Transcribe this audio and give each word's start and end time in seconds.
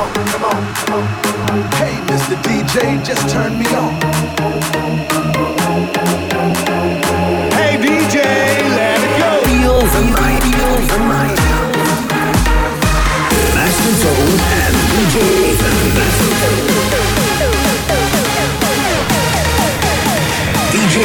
Hey, 0.00 1.92
Mr. 2.08 2.34
DJ, 2.40 3.04
just 3.04 3.28
turn 3.28 3.58
me 3.58 3.66
on. 3.76 3.92
Hey, 7.52 7.76
DJ, 7.76 8.16
let 8.76 8.96
it 8.96 9.12
go. 9.20 9.30
Feel 9.44 9.80
the 9.92 10.02
night, 10.16 10.40
feel 10.40 10.72
the 10.88 10.98
night. 11.04 11.36
Master 13.54 13.92
and 14.56 14.76
DJ. 14.88 15.16
DJ. 20.72 20.96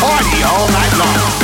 Party 0.00 0.42
all 0.44 0.68
night 0.68 0.94
long. 0.98 1.39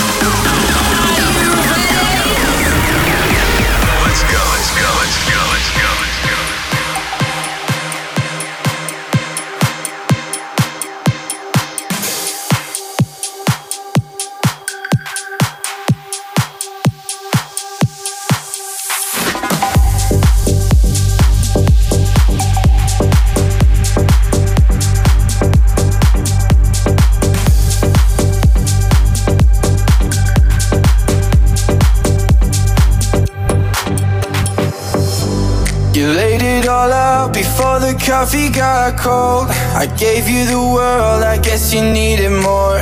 Got 38.56 38.96
cold. 38.96 39.48
I 39.76 39.84
gave 39.98 40.28
you 40.28 40.46
the 40.46 40.58
world, 40.58 41.22
I 41.22 41.36
guess 41.38 41.74
you 41.74 41.82
needed 41.82 42.30
more. 42.30 42.80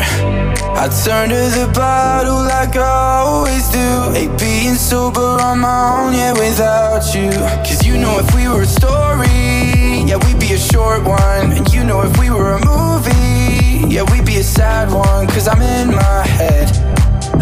I 0.79 0.87
turned 1.05 1.33
to 1.33 1.45
the 1.59 1.71
bottle 1.75 2.43
like 2.55 2.77
I 2.77 3.25
always 3.27 3.69
do. 3.71 3.89
Ain't 4.15 4.39
being 4.39 4.77
sober 4.77 5.21
on 5.21 5.59
my 5.59 5.81
own, 5.99 6.15
yeah, 6.15 6.33
without 6.33 7.13
you. 7.15 7.31
Cause 7.67 7.85
you 7.85 7.99
know 7.99 8.21
if 8.21 8.35
we 8.37 8.47
were 8.47 8.63
a 8.63 8.67
story, 8.67 10.07
yeah, 10.07 10.19
we'd 10.25 10.39
be 10.39 10.53
a 10.53 10.59
short 10.59 11.03
one. 11.03 11.53
And 11.53 11.67
you 11.75 11.83
know 11.83 12.03
if 12.03 12.17
we 12.21 12.31
were 12.31 12.53
a 12.53 12.65
movie, 12.65 13.93
yeah, 13.93 14.05
we'd 14.13 14.27
be 14.27 14.37
a 14.37 14.45
sad 14.45 14.93
one. 14.93 15.27
Cause 15.27 15.49
I'm 15.49 15.61
in 15.61 15.89
my 15.89 16.23
head. 16.39 16.71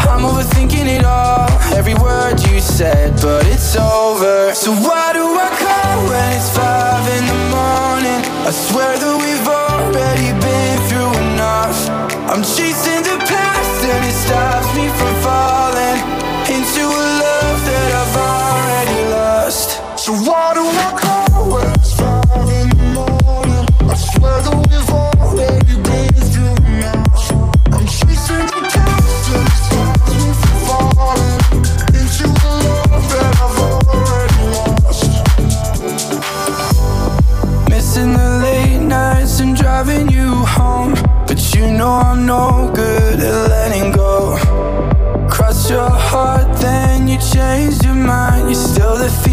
I'm 0.08 0.24
overthinking 0.24 0.86
it 0.86 1.04
all, 1.04 1.50
every 1.74 1.94
word 1.94 2.40
you 2.48 2.60
said, 2.60 3.12
but 3.20 3.46
it's 3.46 3.76
over. 3.76 4.54
So 4.54 4.72
why 4.72 5.12
do 5.12 5.20
I 5.20 5.51
So 20.04 20.12
why 20.14 20.52
do 20.52 20.62
I 20.66 20.98
call 20.98 21.11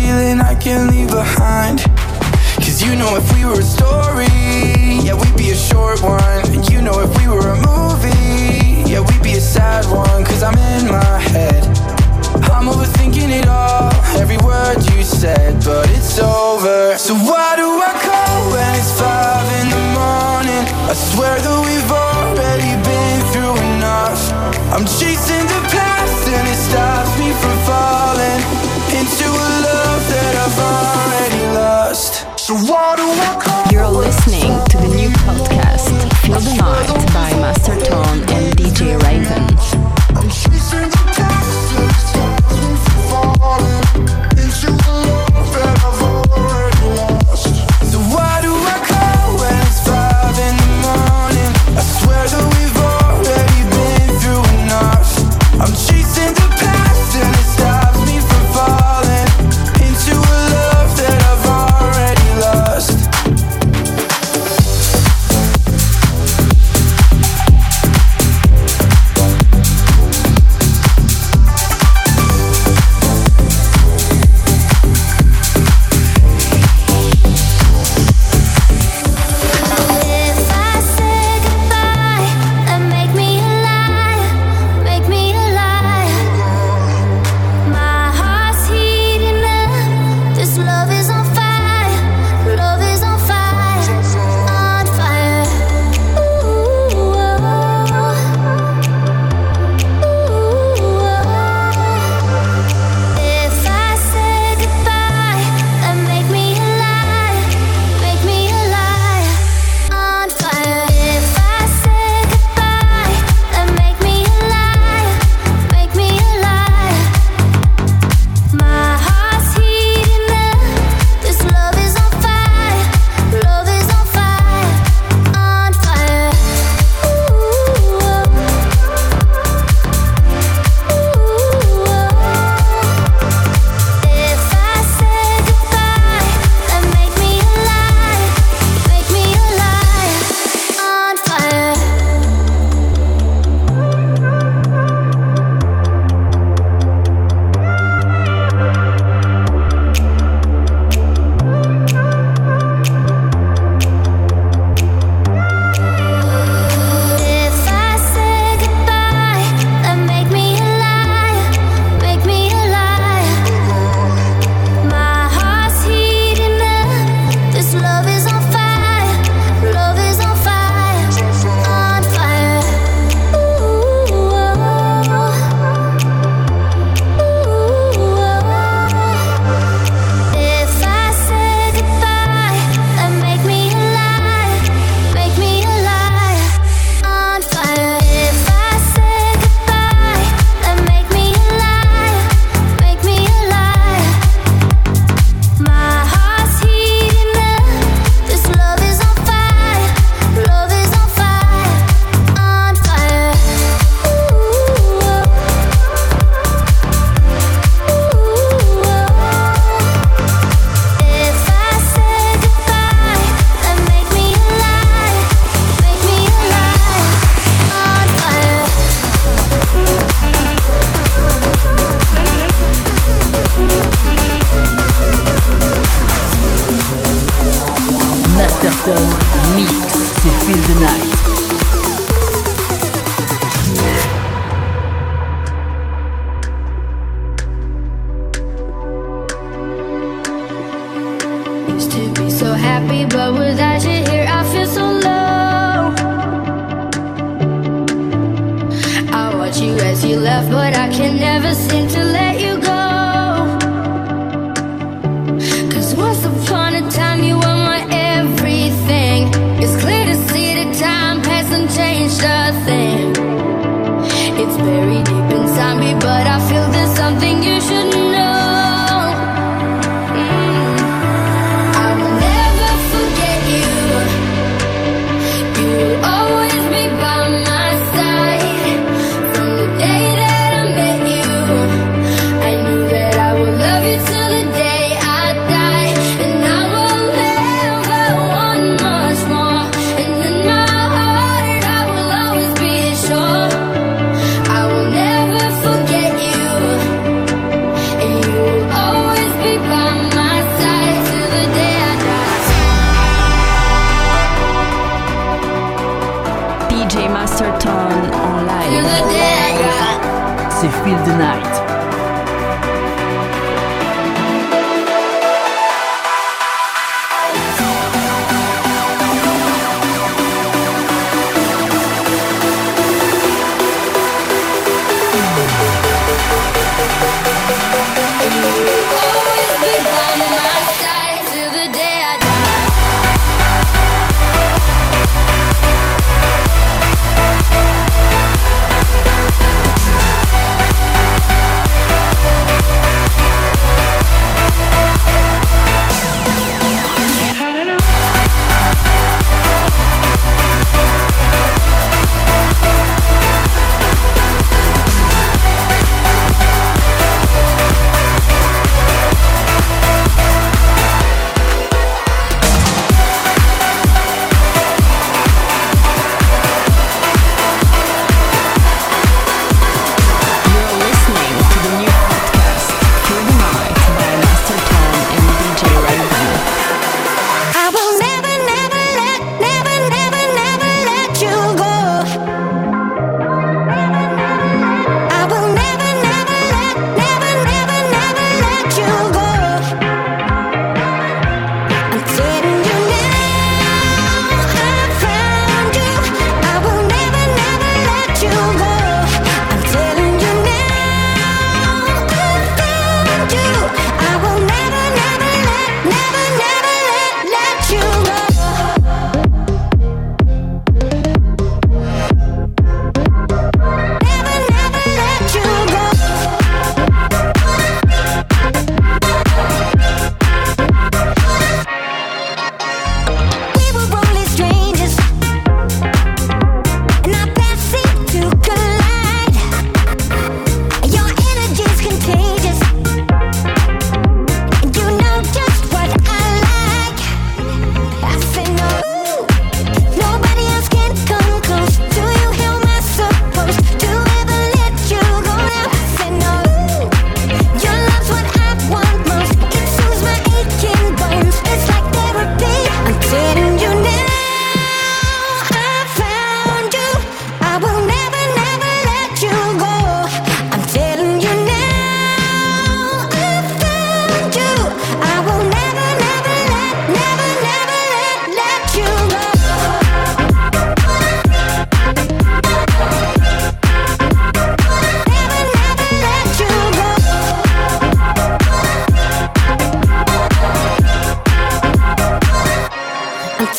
feeling 0.10 0.40
I 0.42 0.56
can't 0.56 0.90
leave 0.92 1.10
behind. 1.10 1.78
Cause 2.66 2.82
you 2.82 2.96
know 2.96 3.12
if 3.22 3.26
we 3.34 3.46
were 3.46 3.60
a 3.60 3.70
story, 3.78 4.34
yeah, 5.06 5.16
we'd 5.22 5.38
be 5.38 5.52
a 5.52 5.60
short 5.70 6.02
one. 6.02 6.42
And 6.54 6.62
you 6.72 6.82
know 6.82 6.98
if 7.06 7.12
we 7.20 7.26
were 7.28 7.48
a 7.58 7.60
movie, 7.72 8.90
yeah, 8.90 9.02
we'd 9.08 9.22
be 9.22 9.34
a 9.34 9.46
sad 9.56 9.86
one. 9.86 10.22
Cause 10.26 10.42
I'm 10.42 10.58
in 10.74 10.84
my 11.00 11.20
head. 11.34 11.62
I'm 12.56 12.66
overthinking 12.74 13.32
it 13.40 13.48
all, 13.48 13.94
every 14.22 14.40
word 14.50 14.78
you 14.92 15.04
said, 15.04 15.64
but 15.64 15.86
it's 15.98 16.18
over. 16.18 16.98
So 16.98 17.14
why 17.30 17.50
do 17.62 17.68
I 17.90 17.94
call 18.08 18.38
when 18.54 18.72
it's 18.80 18.92
five 19.00 19.48
in 19.62 19.68
the 19.76 19.84
morning? 20.00 20.64
I 20.92 20.94
swear 21.10 21.36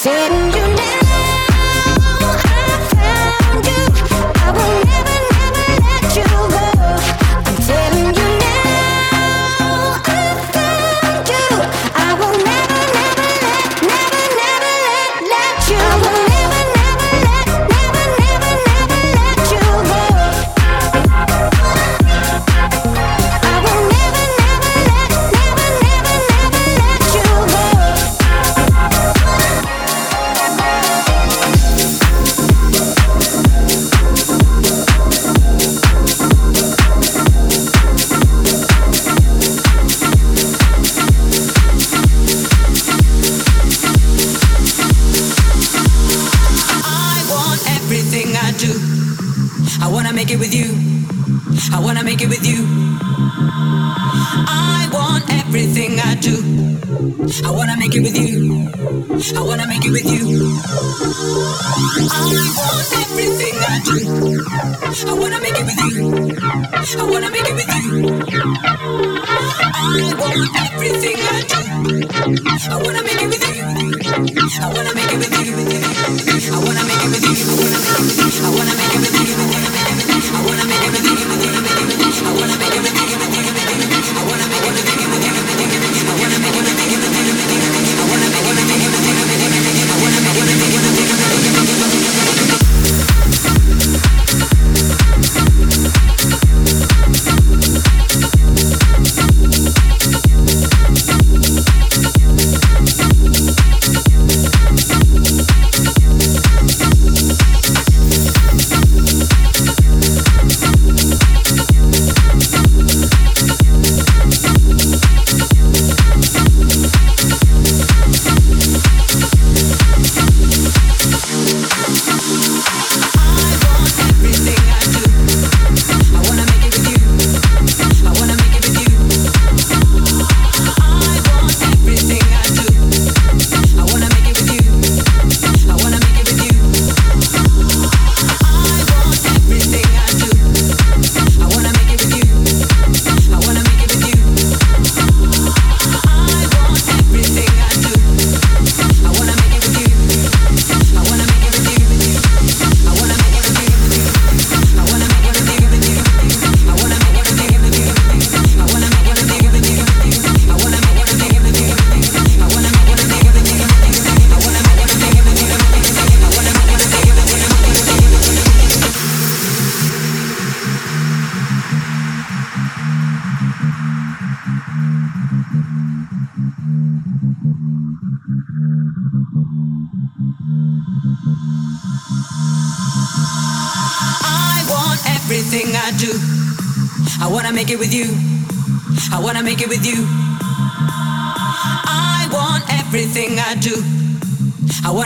Sitting 0.02 0.50
you 0.54 0.69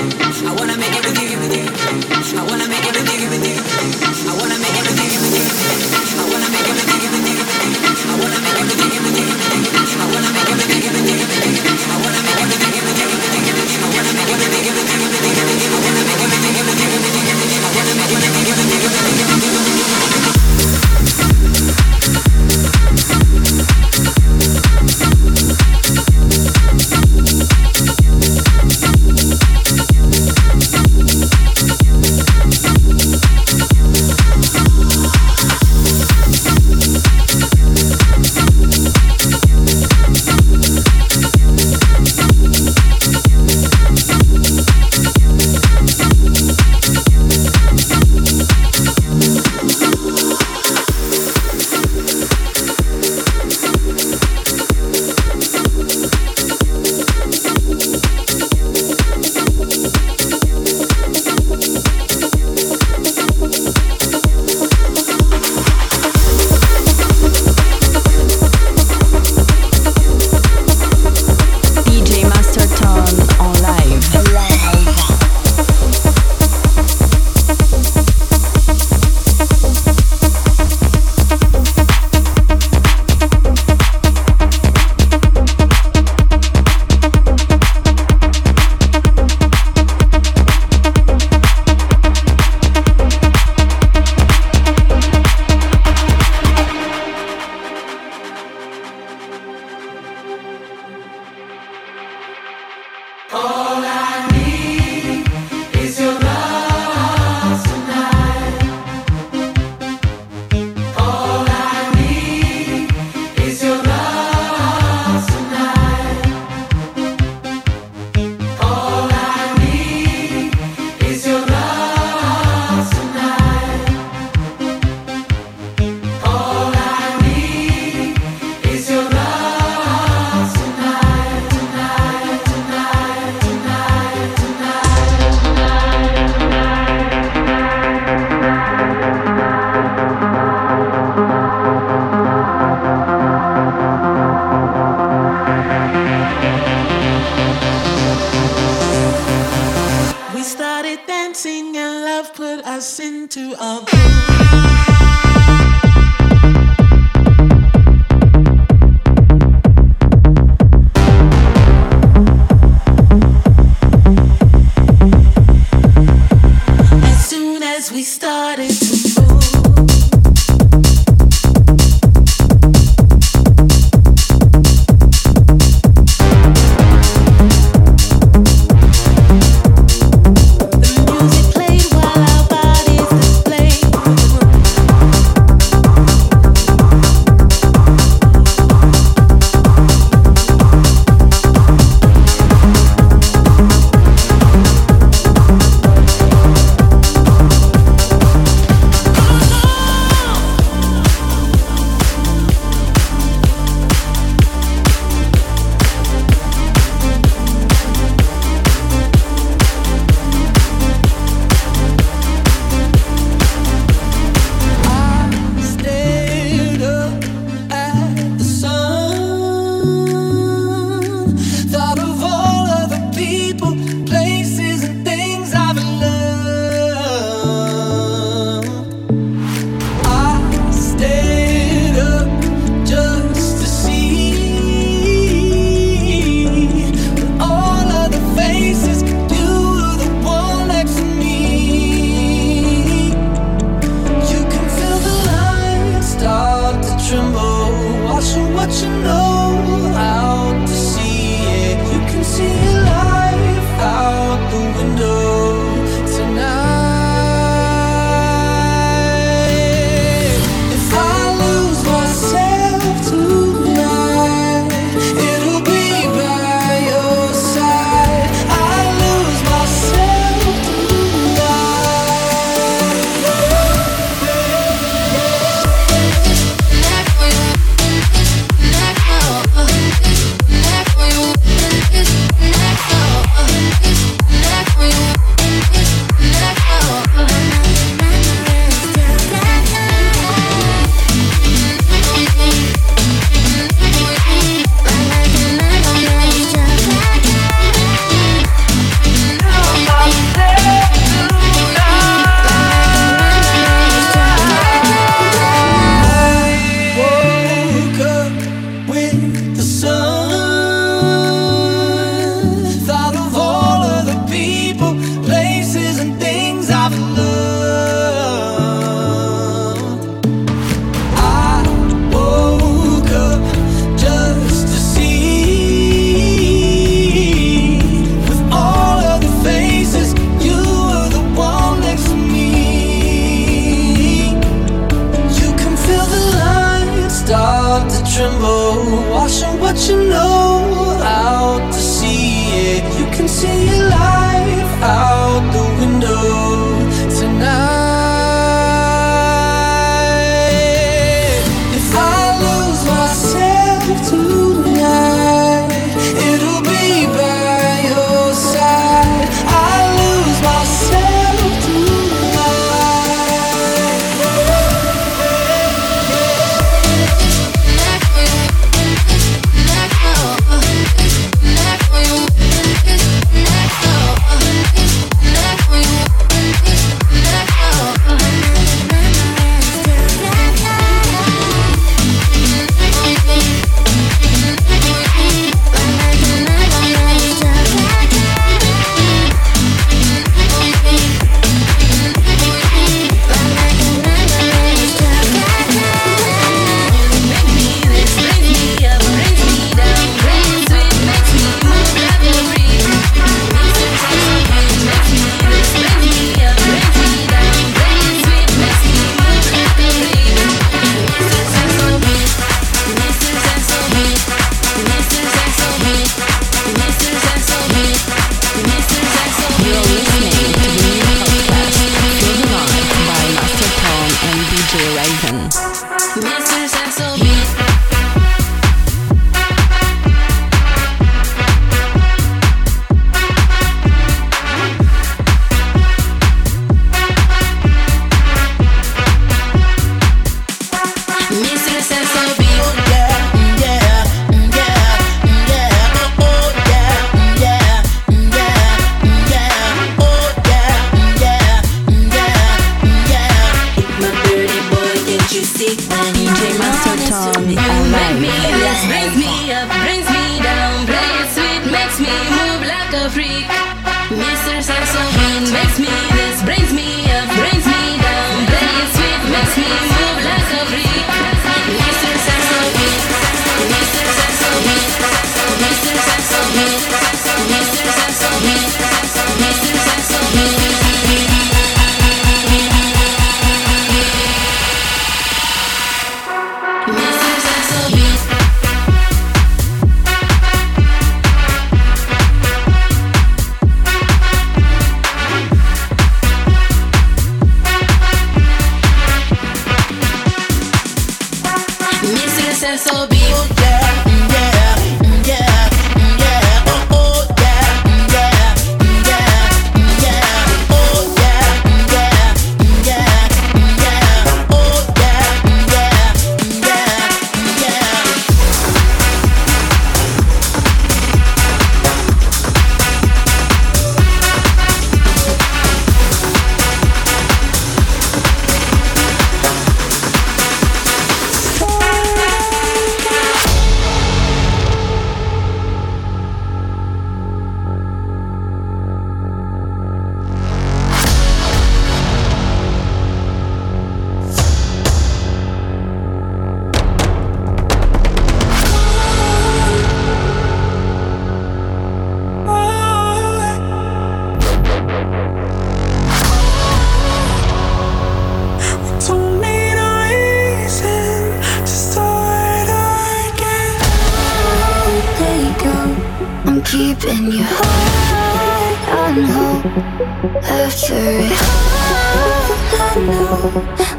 I 0.00 0.54
wanna 0.56 0.76
make 0.76 0.94
it 0.94 1.04
with 1.06 1.20
you. 1.20 2.38
I 2.38 2.46
wanna 2.46 2.68
make 2.68 2.86
it 2.86 2.94
with 2.94 3.02
you. 3.02 3.07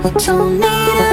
We 0.04 0.12
don't 0.12 0.60
need 0.60 1.09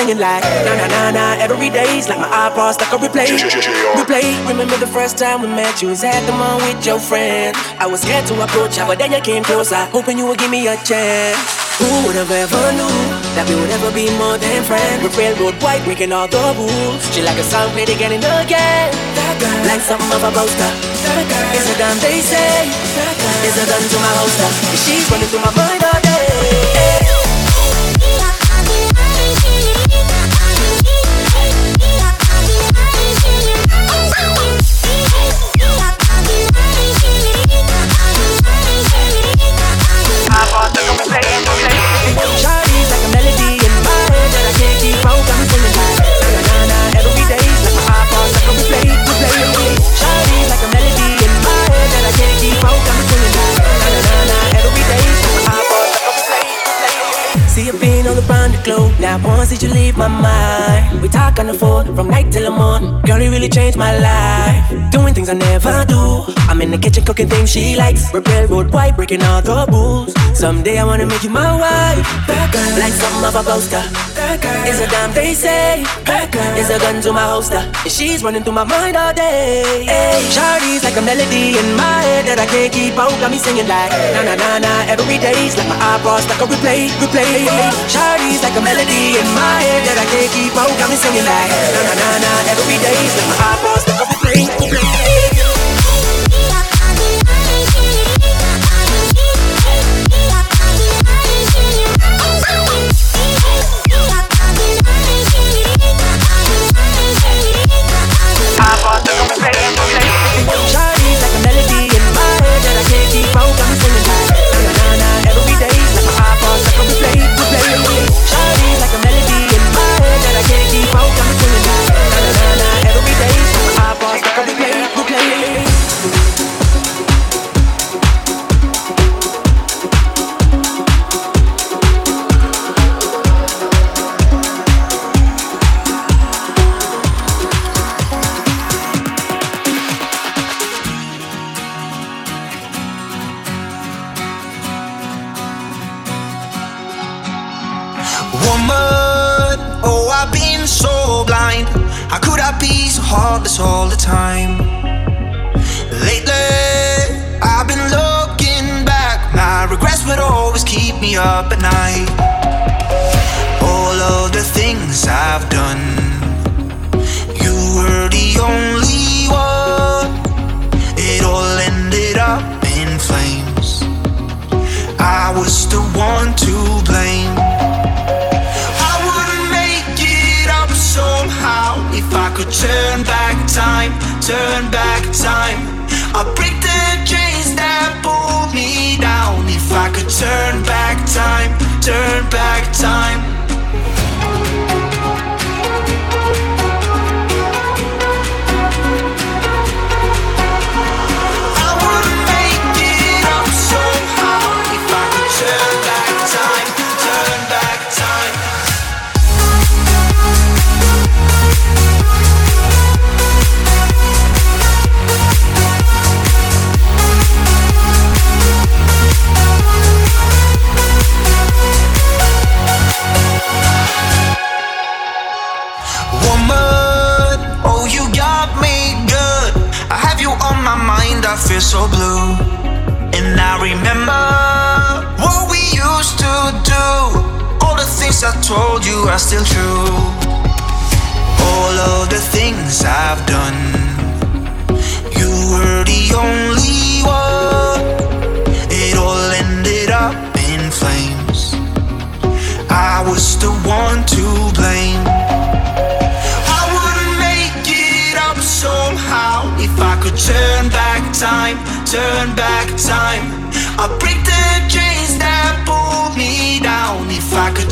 singing 0.00 0.18
like 0.18 0.44
na 0.64 0.72
na 0.80 0.86
na 0.88 1.02
na 1.12 1.24
every 1.44 1.68
day's 1.68 2.08
like 2.08 2.18
my 2.18 2.30
iPod 2.48 2.72
stuck 2.72 2.92
on 2.92 3.00
replay. 3.04 3.28
Replay. 4.00 4.32
Remember 4.48 4.76
the 4.80 4.88
first 4.88 5.18
time 5.18 5.42
we 5.42 5.48
met? 5.48 5.82
You 5.82 5.88
was 5.92 6.02
at 6.04 6.24
the 6.24 6.32
mall 6.32 6.56
with 6.64 6.80
your 6.86 6.98
friend. 6.98 7.52
I 7.78 7.86
was 7.86 8.00
scared 8.00 8.26
to 8.28 8.34
approach 8.40 8.76
her, 8.76 8.86
but 8.88 8.96
then 8.98 9.12
you 9.12 9.20
came 9.20 9.44
closer, 9.44 9.82
hoping 9.92 10.16
you 10.16 10.26
would 10.26 10.38
give 10.38 10.50
me 10.50 10.68
a 10.68 10.76
chance. 10.88 11.36
Who 11.80 11.88
would 12.04 12.16
have 12.16 12.32
ever 12.32 12.64
knew 12.78 12.96
that 13.36 13.44
we 13.48 13.54
would 13.60 13.72
ever 13.76 13.90
be 13.92 14.08
more 14.16 14.36
than 14.40 14.64
friends? 14.64 15.04
We're 15.04 15.16
railroad 15.20 15.56
white, 15.60 15.84
breaking 15.84 16.12
all 16.12 16.28
the 16.28 16.40
rules. 16.56 17.00
She 17.12 17.20
like 17.20 17.36
a 17.36 17.44
song 17.44 17.68
played 17.76 17.92
again 17.92 18.12
and 18.16 18.24
again. 18.24 18.88
Like 19.68 19.84
something 19.84 20.12
of 20.16 20.24
a 20.24 20.30
poster. 20.32 20.70
It's 21.56 21.68
a 21.68 21.76
gun, 21.76 21.96
they 22.00 22.20
say. 22.24 22.72
It's 23.44 23.56
a 23.56 23.64
gun 23.68 23.82
to 23.92 23.98
my 24.00 24.12
holster. 24.16 24.48
She's 24.84 25.04
running 25.12 25.28
through 25.28 25.44
my 25.44 25.52
mind 25.56 25.82
all 25.84 26.00
day. 26.00 26.99
My 60.00 60.08
mind? 60.08 61.02
We 61.02 61.08
talk 61.08 61.38
on 61.38 61.46
the 61.46 61.54
phone 61.54 61.94
from 61.94 62.08
night 62.08 62.29
till 62.30 62.44
the 62.44 62.50
morning. 62.50 63.00
Girl, 63.02 63.20
you 63.20 63.30
really 63.30 63.48
changed 63.48 63.76
my 63.76 63.96
life. 63.98 64.90
Doing 64.90 65.14
things 65.14 65.28
I 65.28 65.34
never 65.34 65.84
do. 65.86 66.24
I'm 66.48 66.60
in 66.62 66.70
the 66.70 66.78
kitchen 66.78 67.04
cooking 67.04 67.28
things 67.28 67.50
she 67.50 67.76
likes. 67.76 68.12
We're 68.12 68.22
railroad 68.22 68.72
white, 68.72 68.96
breaking 68.96 69.22
all 69.22 69.42
the 69.42 69.66
rules. 69.70 70.14
Someday 70.38 70.78
I 70.78 70.84
wanna 70.84 71.06
make 71.06 71.22
you 71.22 71.30
my 71.30 71.52
wife. 71.52 72.06
That 72.26 72.50
girl, 72.52 72.78
Like 72.78 72.92
something 72.94 73.24
of 73.28 73.34
a 73.34 73.42
poster. 73.42 73.82
It's 74.66 74.78
a 74.80 74.86
damn 74.86 75.12
they 75.12 75.34
say. 75.34 75.82
It's 76.58 76.70
a 76.70 76.78
gun 76.78 77.02
to 77.02 77.12
my 77.12 77.24
holster. 77.26 77.62
And 77.82 77.90
she's 77.90 78.22
running 78.22 78.42
through 78.42 78.54
my 78.54 78.64
mind 78.64 78.96
all 78.96 79.12
day. 79.12 79.84
Hey, 79.86 80.22
Shawty's 80.30 80.84
like 80.84 80.96
a 80.96 81.02
melody 81.02 81.58
in 81.58 81.68
my 81.74 82.02
head 82.06 82.24
that 82.30 82.38
I 82.38 82.46
can't 82.46 82.72
keep 82.72 82.94
out. 82.94 83.10
Got 83.20 83.30
me 83.30 83.38
singing 83.38 83.66
like 83.66 83.90
na 84.14 84.22
na 84.22 84.34
na 84.38 84.58
na 84.58 84.72
every 84.86 85.18
day's 85.18 85.56
like 85.58 85.68
my 85.68 85.78
eyeballs 85.78 86.26
like 86.30 86.40
a 86.40 86.46
replay, 86.46 86.88
replay. 87.02 87.42
Shawty's 87.90 88.42
like 88.42 88.54
a 88.54 88.62
melody 88.62 89.18
in 89.18 89.26
my 89.34 89.58
head 89.66 89.82
that 89.88 89.98
I 89.98 90.06
can't 90.12 90.30
keep 90.30 90.54
out. 90.54 90.70
Got 90.78 90.88
me 90.90 90.96
singing 90.96 91.26
like 91.26 91.50
na 91.74 91.80
na 91.90 91.94
na 91.98 92.19
na 92.20 92.32
every 92.52 92.78
day's 92.84 93.12
like 93.16 93.28
my 93.32 93.36
eyeballs 93.50 93.84
like 93.88 94.00
a 94.04 94.18
replay, 94.26 94.70
replay. 94.70 95.29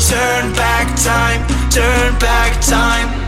Turn 0.09 0.51
back 0.53 0.87
time, 0.97 1.41
turn 1.69 2.17
back 2.17 2.59
time. 2.61 3.18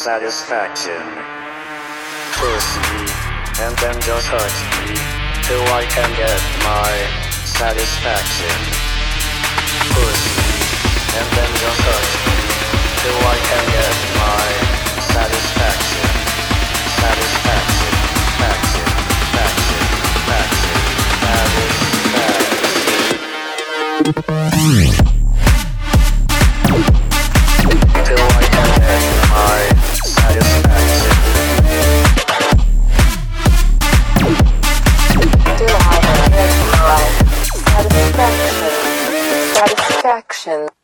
satisfaction. 0.00 0.96
Push 2.40 2.68
me, 2.88 3.04
and 3.60 3.76
then 3.84 3.92
just 4.00 4.26
hurt 4.32 4.56
me, 4.88 4.96
till 5.44 5.60
I 5.76 5.84
can 5.92 6.08
get 6.16 6.40
my 6.64 6.88
satisfaction. 7.44 8.56
Push 9.92 10.24
me, 10.40 10.56
and 11.20 11.28
then 11.36 11.50
just 11.60 11.80
hurt 11.84 12.12
me, 12.24 12.32
till 13.04 13.20
I 13.28 13.36
can 13.44 13.64
get 13.76 13.96
my 14.24 14.48
satisfaction. 15.04 16.08
Satisfaction, 16.96 17.92
faction, 18.40 18.88
faction, 19.36 19.84
faction, 20.24 20.80
satisfaction. 24.64 25.09
Washington 40.50 40.79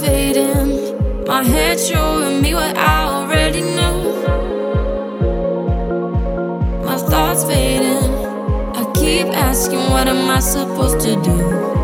fading. 0.00 1.26
My 1.26 1.42
head 1.42 1.78
showing 1.78 2.40
me 2.42 2.54
what 2.54 2.76
I 2.76 3.04
already 3.04 3.60
knew. 3.60 3.98
My 6.84 6.96
thoughts 6.96 7.44
fading. 7.44 8.10
I 8.74 8.90
keep 8.94 9.26
asking, 9.26 9.90
what 9.90 10.08
am 10.08 10.30
I 10.30 10.40
supposed 10.40 11.00
to 11.00 11.20
do? 11.22 11.79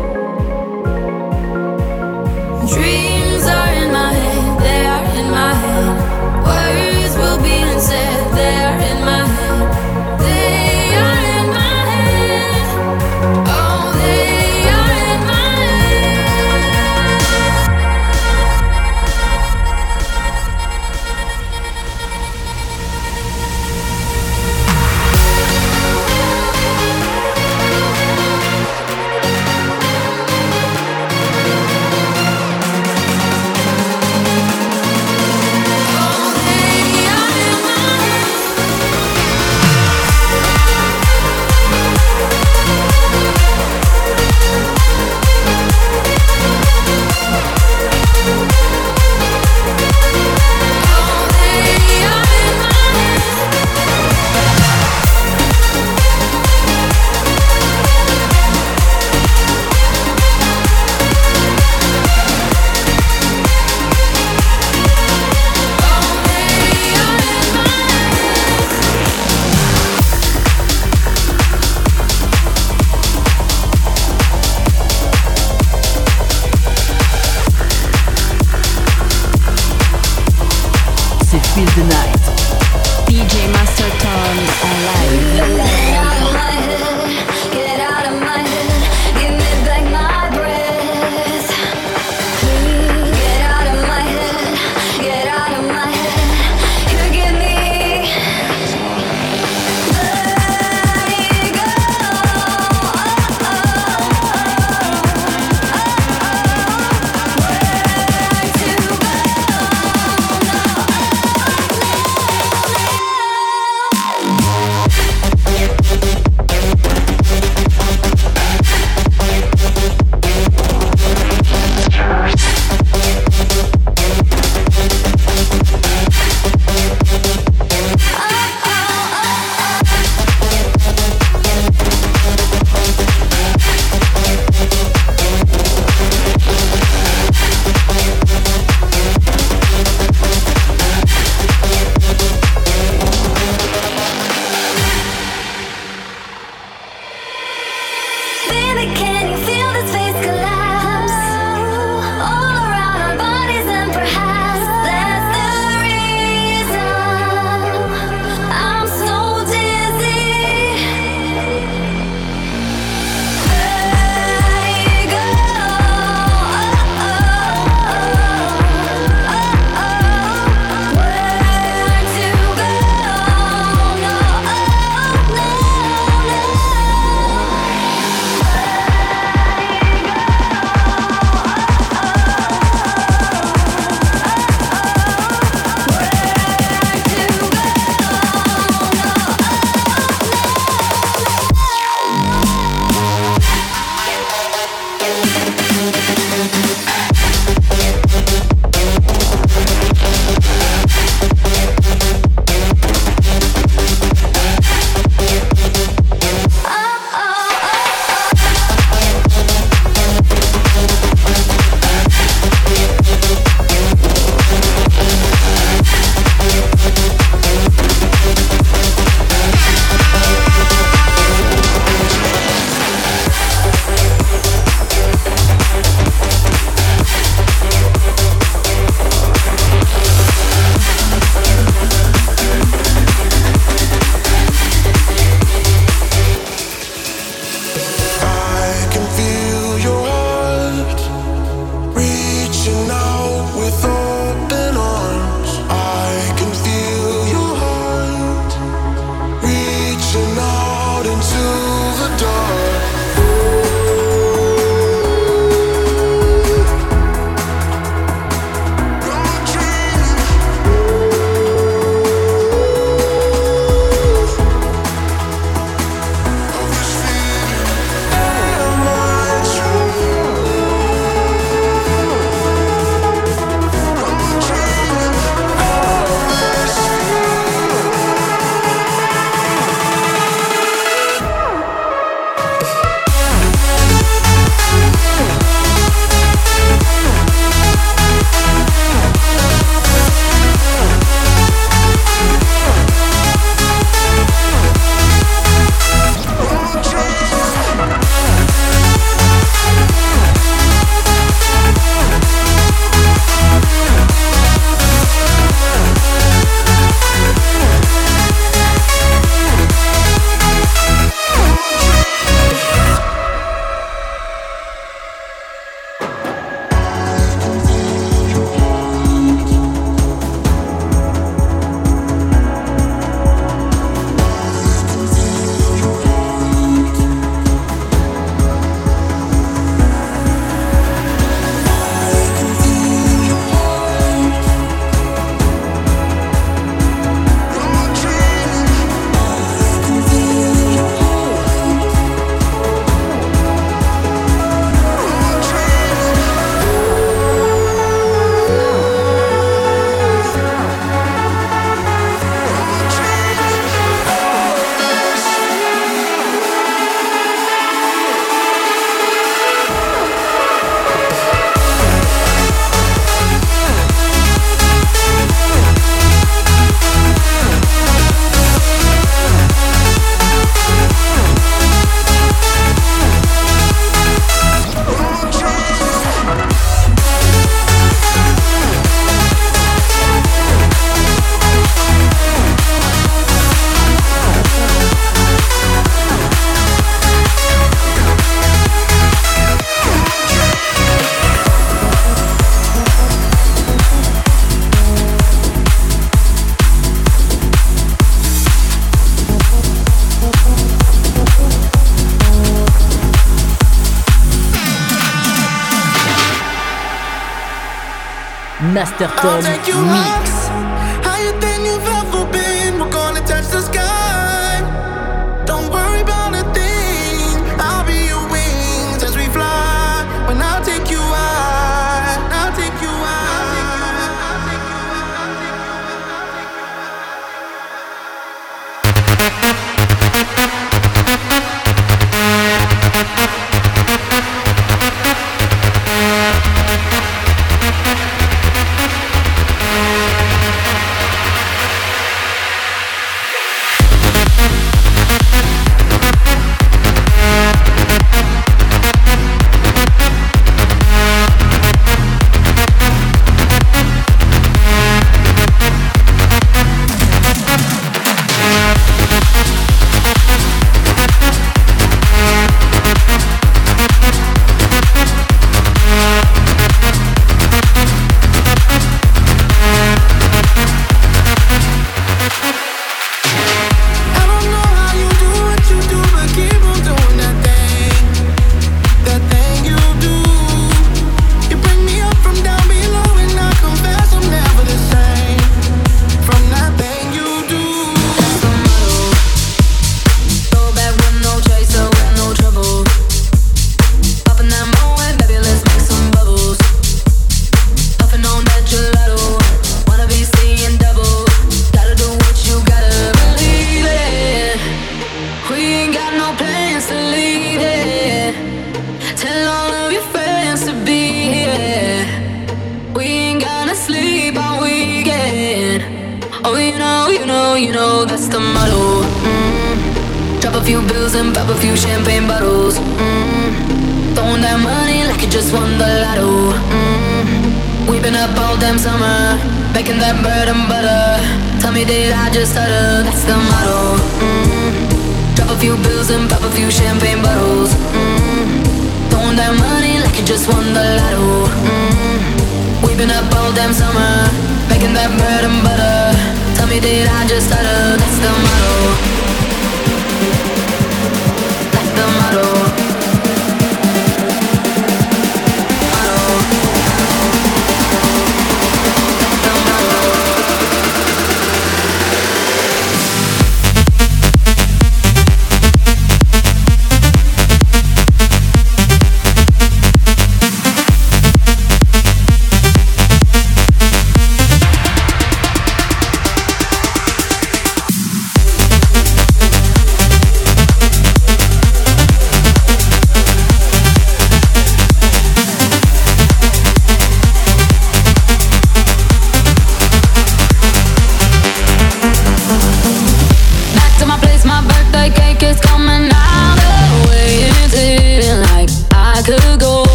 Chatterton. 408.99 409.91
Oui. 409.91 410.06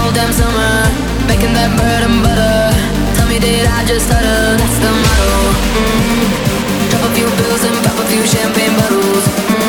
whole 0.00 0.12
damn 0.12 0.32
summer 0.32 0.72
Making 1.28 1.52
that 1.52 1.70
bread 1.76 2.02
and 2.08 2.18
butter 2.24 2.72
Tell 3.16 3.28
me 3.28 3.38
did 3.38 3.66
I 3.68 3.84
just 3.84 4.06
stutter 4.08 4.56
That's 4.56 4.78
the 4.80 4.90
motto 4.90 5.32
mm-hmm. 5.76 6.90
Drop 6.90 7.04
a 7.04 7.10
few 7.14 7.28
bills 7.38 7.62
and 7.68 7.76
pop 7.84 7.98
a 8.00 8.06
few 8.08 8.22
champagne 8.24 8.74
bottles 8.80 9.24
mm-hmm. 9.28 9.59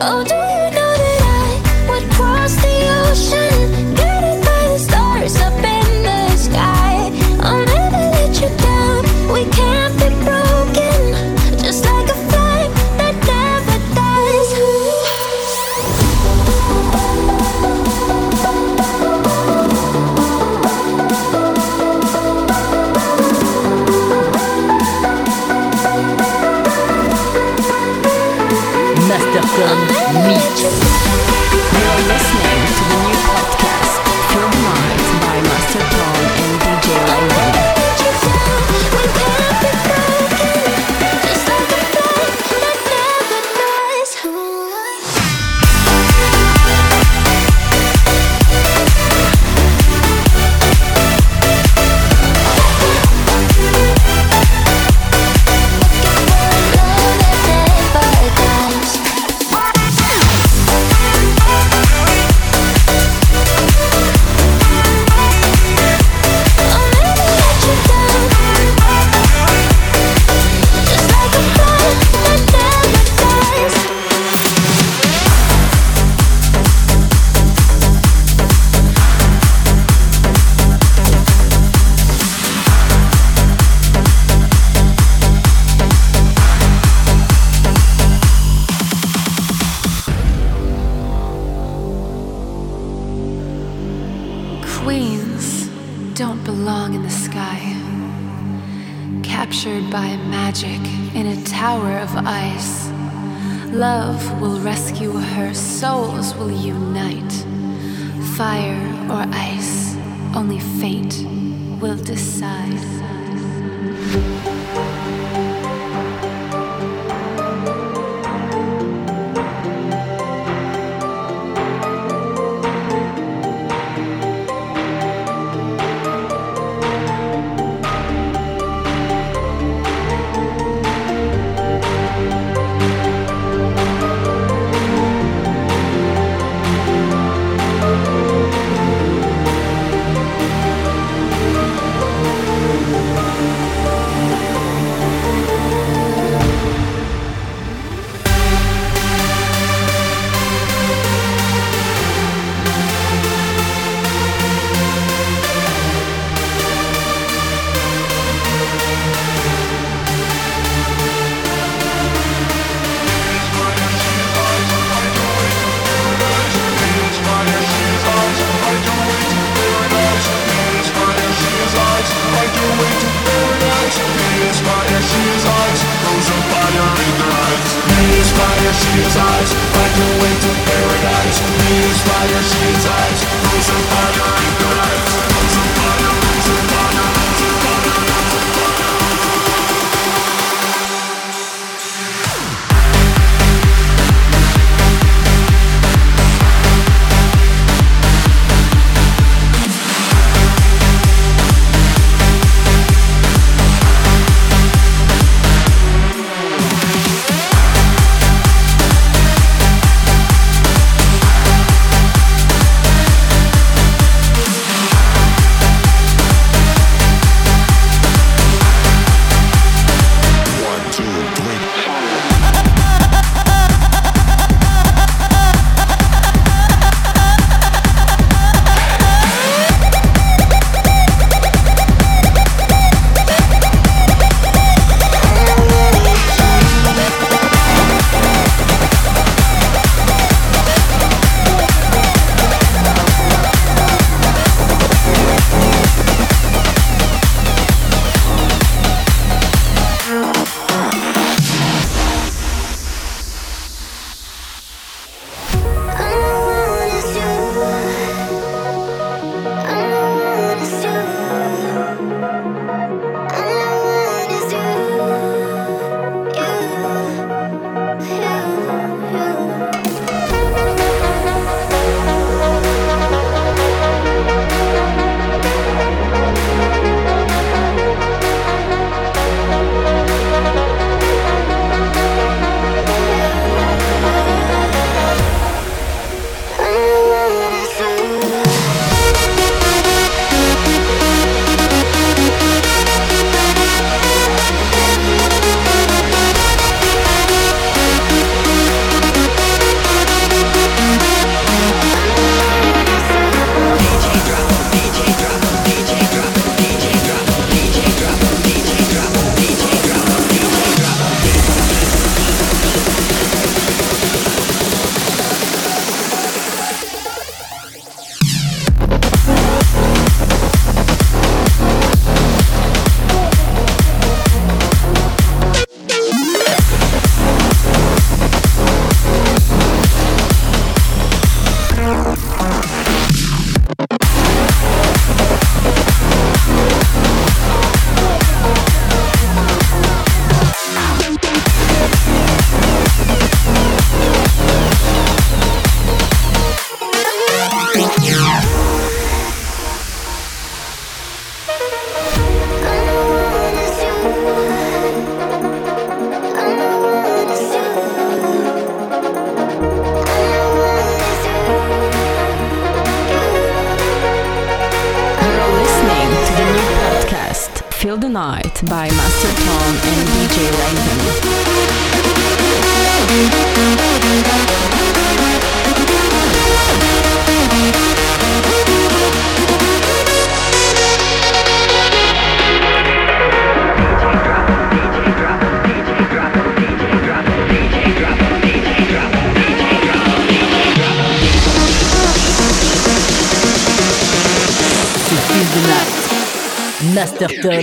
Oh, 0.00 0.27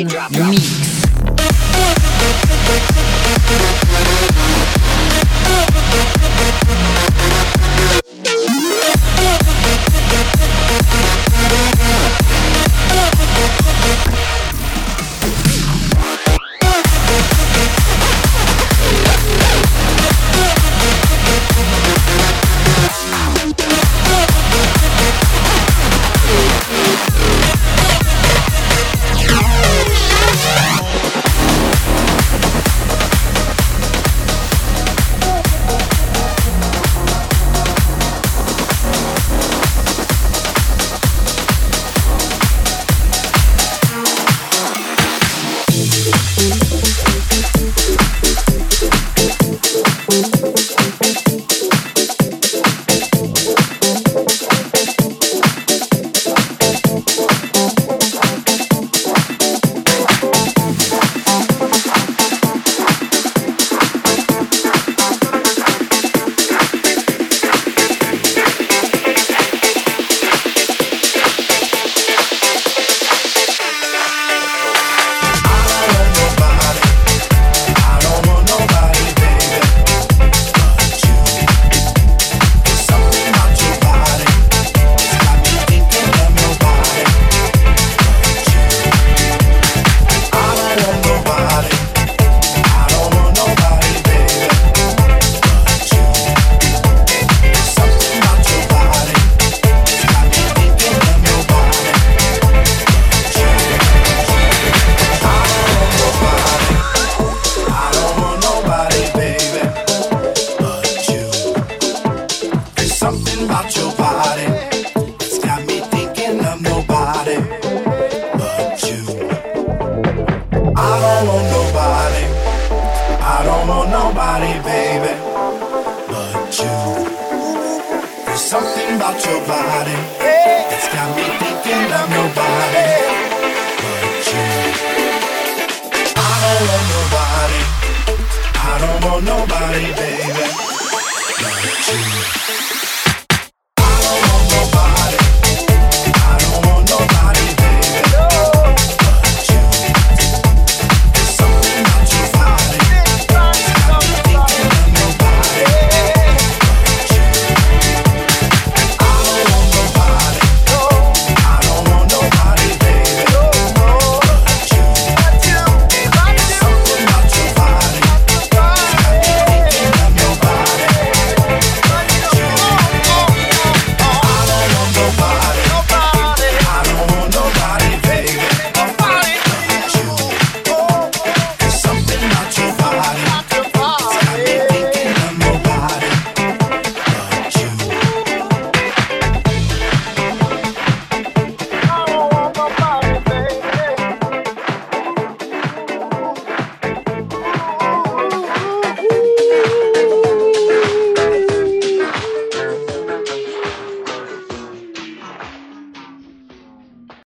Masterton 0.05 0.34